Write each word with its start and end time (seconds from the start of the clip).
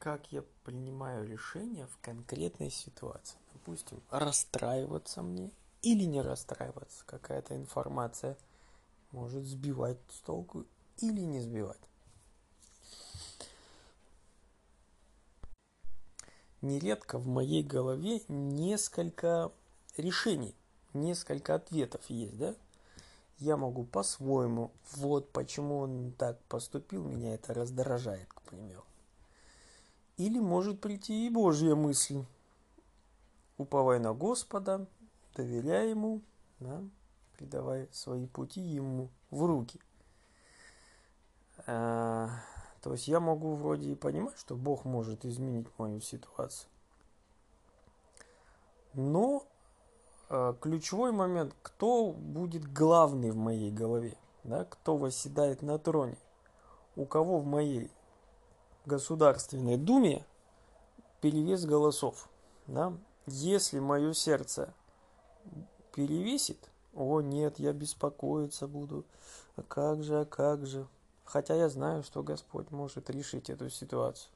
как 0.00 0.32
я 0.32 0.42
принимаю 0.64 1.28
решение 1.28 1.86
в 1.86 1.98
конкретной 1.98 2.70
ситуации. 2.70 3.38
Допустим, 3.52 4.02
расстраиваться 4.10 5.22
мне 5.22 5.50
или 5.82 6.04
не 6.04 6.22
расстраиваться. 6.22 7.04
Какая-то 7.04 7.54
информация 7.54 8.38
может 9.12 9.44
сбивать 9.44 9.98
с 10.10 10.20
толку 10.20 10.64
или 11.02 11.20
не 11.20 11.40
сбивать. 11.40 11.78
Нередко 16.62 17.18
в 17.18 17.26
моей 17.26 17.62
голове 17.62 18.22
несколько 18.28 19.52
решений, 19.98 20.54
несколько 20.94 21.54
ответов 21.54 22.08
есть, 22.08 22.38
да? 22.38 22.54
Я 23.38 23.56
могу 23.58 23.84
по-своему, 23.84 24.70
вот 24.96 25.30
почему 25.30 25.78
он 25.78 26.12
так 26.12 26.38
поступил, 26.44 27.04
меня 27.04 27.34
это 27.34 27.52
раздражает, 27.54 28.30
к 28.32 28.42
примеру. 28.42 28.84
Или 30.20 30.38
может 30.38 30.82
прийти 30.82 31.26
и 31.26 31.30
Божья 31.30 31.74
мысль. 31.74 32.26
Уповай 33.56 33.98
на 33.98 34.12
Господа, 34.12 34.86
доверяй 35.34 35.88
Ему, 35.88 36.20
да, 36.58 36.82
предавай 37.38 37.88
свои 37.90 38.26
пути 38.26 38.60
Ему 38.60 39.08
в 39.30 39.46
руки. 39.46 39.80
А, 41.66 42.28
то 42.82 42.92
есть 42.92 43.08
я 43.08 43.18
могу 43.18 43.54
вроде 43.54 43.92
и 43.92 43.94
понимать, 43.94 44.36
что 44.36 44.56
Бог 44.56 44.84
может 44.84 45.24
изменить 45.24 45.68
мою 45.78 46.02
ситуацию. 46.02 46.68
Но 48.92 49.46
э, 50.28 50.52
ключевой 50.60 51.12
момент, 51.12 51.56
кто 51.62 52.12
будет 52.12 52.70
главный 52.70 53.30
в 53.30 53.36
моей 53.36 53.70
голове, 53.70 54.18
да, 54.44 54.66
кто 54.66 54.98
восседает 54.98 55.62
на 55.62 55.78
троне, 55.78 56.18
у 56.94 57.06
кого 57.06 57.38
в 57.38 57.46
моей 57.46 57.90
Государственной 58.86 59.76
Думе 59.76 60.24
перевес 61.20 61.64
голосов. 61.64 62.28
Да? 62.66 62.92
Если 63.26 63.78
мое 63.78 64.12
сердце 64.12 64.72
перевесит, 65.92 66.70
о 66.94 67.20
нет, 67.20 67.58
я 67.58 67.72
беспокоиться 67.72 68.66
буду, 68.66 69.04
а 69.56 69.62
как 69.62 70.02
же, 70.02 70.20
а 70.20 70.24
как 70.24 70.66
же, 70.66 70.86
хотя 71.24 71.54
я 71.54 71.68
знаю, 71.68 72.02
что 72.02 72.22
Господь 72.22 72.70
может 72.70 73.10
решить 73.10 73.50
эту 73.50 73.70
ситуацию, 73.70 74.32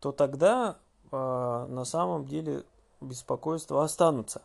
то 0.00 0.12
тогда 0.12 0.78
э, 1.10 1.66
на 1.68 1.84
самом 1.84 2.26
деле 2.26 2.64
беспокойства 3.00 3.84
останутся. 3.84 4.42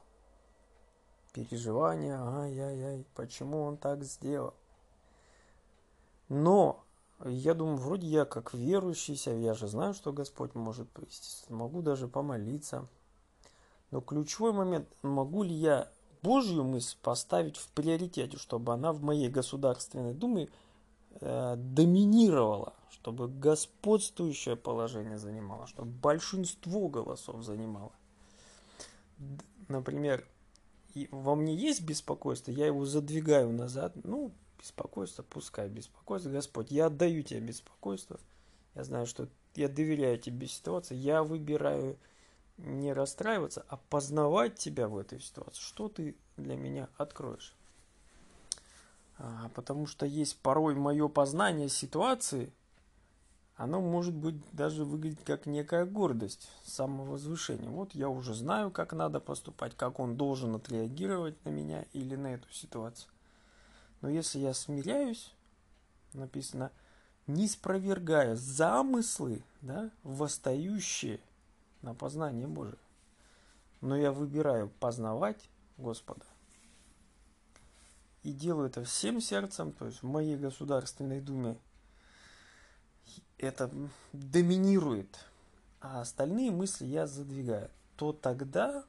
Переживания, 1.33 2.19
ай-яй-яй, 2.19 3.05
почему 3.15 3.63
он 3.63 3.77
так 3.77 4.03
сделал. 4.03 4.53
Но 6.27 6.83
я 7.25 7.53
думаю, 7.53 7.77
вроде 7.77 8.07
я 8.07 8.25
как 8.25 8.53
верующий, 8.53 9.19
я 9.41 9.53
же 9.53 9.67
знаю, 9.67 9.93
что 9.93 10.13
Господь 10.13 10.55
может 10.55 10.89
провести, 10.89 11.51
могу 11.51 11.81
даже 11.81 12.07
помолиться. 12.07 12.87
Но 13.91 14.01
ключевой 14.01 14.53
момент, 14.53 14.87
могу 15.01 15.43
ли 15.43 15.53
я 15.53 15.89
Божью 16.21 16.63
мысль 16.63 16.97
поставить 17.01 17.57
в 17.57 17.67
приоритете, 17.69 18.37
чтобы 18.37 18.73
она 18.73 18.93
в 18.93 19.01
моей 19.01 19.29
Государственной 19.29 20.13
Думе 20.13 20.49
Э, 21.19 21.55
доминировала, 21.57 22.73
чтобы 22.89 23.27
господствующее 23.27 24.55
положение 24.55 25.17
занимало, 25.17 25.67
чтобы 25.67 25.91
большинство 25.91 26.87
голосов 26.87 27.43
занимало. 27.43 27.91
Например, 29.67 30.25
во 31.11 31.35
мне 31.35 31.53
есть 31.53 31.81
беспокойство, 31.81 32.51
я 32.51 32.65
его 32.65 32.85
задвигаю 32.85 33.51
назад, 33.51 33.93
ну, 34.03 34.31
беспокойство, 34.61 35.23
пускай 35.23 35.67
беспокойство, 35.67 36.29
Господь, 36.29 36.71
я 36.71 36.85
отдаю 36.87 37.23
тебе 37.23 37.39
беспокойство, 37.39 38.19
я 38.75 38.83
знаю, 38.83 39.05
что 39.05 39.27
я 39.55 39.67
доверяю 39.67 40.17
тебе 40.17 40.47
ситуации, 40.47 40.95
я 40.95 41.23
выбираю 41.23 41.97
не 42.57 42.93
расстраиваться, 42.93 43.65
а 43.69 43.77
познавать 43.77 44.55
тебя 44.55 44.87
в 44.87 44.97
этой 44.97 45.19
ситуации, 45.19 45.61
что 45.61 45.89
ты 45.89 46.15
для 46.37 46.55
меня 46.55 46.89
откроешь. 46.97 47.55
А, 49.17 49.49
потому 49.55 49.87
что 49.87 50.05
есть 50.05 50.37
порой 50.37 50.75
мое 50.75 51.07
познание 51.07 51.69
ситуации, 51.69 52.51
оно 53.55 53.81
может 53.81 54.15
быть 54.15 54.35
даже 54.51 54.85
выглядеть 54.85 55.23
как 55.23 55.45
некая 55.45 55.85
гордость, 55.85 56.49
самовозвышение. 56.65 57.69
Вот 57.69 57.93
я 57.93 58.09
уже 58.09 58.33
знаю, 58.33 58.71
как 58.71 58.93
надо 58.93 59.19
поступать, 59.19 59.75
как 59.75 59.99
он 59.99 60.17
должен 60.17 60.55
отреагировать 60.55 61.43
на 61.45 61.49
меня 61.49 61.85
или 61.93 62.15
на 62.15 62.33
эту 62.33 62.51
ситуацию. 62.51 63.11
Но 64.01 64.09
если 64.09 64.39
я 64.39 64.53
смиряюсь, 64.53 65.33
написано, 66.13 66.71
не 67.27 67.47
спровергая 67.47 68.35
замыслы, 68.35 69.43
да, 69.61 69.91
восстающие 70.03 71.19
на 71.81 71.93
познание 71.93 72.47
Божие, 72.47 72.79
но 73.79 73.95
я 73.95 74.11
выбираю 74.11 74.69
познавать 74.79 75.49
Господа, 75.77 76.25
и 78.23 78.31
делаю 78.31 78.67
это 78.67 78.83
всем 78.83 79.21
сердцем, 79.21 79.71
то 79.71 79.85
есть 79.85 80.03
в 80.03 80.07
моей 80.07 80.37
Государственной 80.37 81.21
Думе 81.21 81.57
это 83.37 83.71
доминирует, 84.13 85.25
а 85.79 86.01
остальные 86.01 86.51
мысли 86.51 86.85
я 86.85 87.07
задвигаю, 87.07 87.69
то 87.95 88.13
тогда 88.13 88.83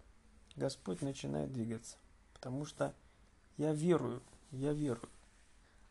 Господь 0.56 1.00
начинает 1.00 1.52
двигаться. 1.52 1.96
Потому 2.34 2.66
что 2.66 2.94
я 3.56 3.72
верую, 3.72 4.20
я 4.52 4.72
верую. 4.72 5.08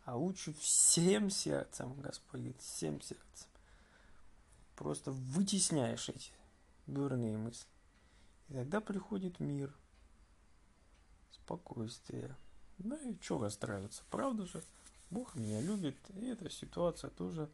А 0.05 0.17
учу 0.17 0.53
всем 0.53 1.29
сердцем, 1.29 1.93
Господь 2.01 2.41
говорит, 2.41 2.61
всем 2.61 3.01
сердцем. 3.01 3.49
Просто 4.75 5.11
вытесняешь 5.11 6.09
эти 6.09 6.31
дурные 6.87 7.37
мысли. 7.37 7.67
И 8.49 8.53
тогда 8.53 8.81
приходит 8.81 9.39
мир, 9.39 9.73
спокойствие. 11.31 12.35
Ну 12.79 12.95
и 12.95 13.15
что 13.21 13.39
расстраиваться, 13.39 14.03
правда 14.09 14.45
же? 14.45 14.63
Бог 15.11 15.35
меня 15.35 15.61
любит, 15.61 15.97
и 16.15 16.27
эта 16.27 16.49
ситуация 16.49 17.09
тоже 17.11 17.49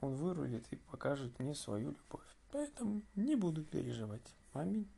он 0.00 0.14
вырулит 0.16 0.66
и 0.70 0.76
покажет 0.76 1.38
мне 1.38 1.54
свою 1.54 1.90
любовь. 1.90 2.26
Поэтому 2.50 3.02
не 3.14 3.36
буду 3.36 3.62
переживать. 3.62 4.34
Аминь. 4.52 4.88